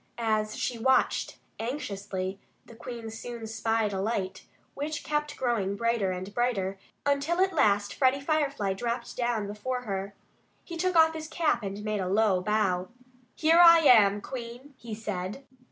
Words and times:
As 0.17 0.57
she 0.57 0.79
watched 0.79 1.37
anxiously, 1.59 2.39
the 2.65 2.73
Queen 2.75 3.11
soon 3.11 3.45
spied 3.45 3.93
a 3.93 4.01
light, 4.01 4.47
which 4.73 5.03
kept 5.03 5.37
growing 5.37 5.75
brighter 5.75 6.09
and 6.11 6.33
brighter, 6.33 6.79
until 7.05 7.39
at 7.39 7.53
last 7.53 7.93
Freddie 7.93 8.19
Firefly 8.19 8.73
dropped 8.73 9.15
down 9.15 9.45
before 9.45 9.81
her. 9.81 10.15
He 10.63 10.75
took 10.75 10.95
off 10.95 11.13
his 11.13 11.27
cap 11.27 11.61
and 11.61 11.83
made 11.83 12.01
a 12.01 12.09
low 12.09 12.41
bow. 12.41 12.87
"Here 13.35 13.61
I 13.63 13.81
am, 13.81 14.21
Queen!" 14.21 14.73
he 14.75 14.95
said. 14.95 15.43